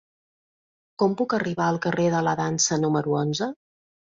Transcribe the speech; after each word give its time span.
Com 1.03 1.13
puc 1.19 1.35
arribar 1.39 1.67
al 1.73 1.79
carrer 1.85 2.07
de 2.15 2.25
la 2.29 2.33
Dansa 2.43 2.81
número 2.87 3.17
onze? 3.21 3.53